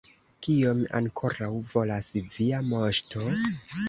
[0.45, 2.07] Kion ankoraŭ volas
[2.39, 3.23] via moŝto?